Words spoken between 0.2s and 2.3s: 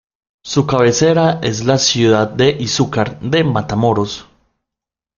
Su cabecera es la ciudad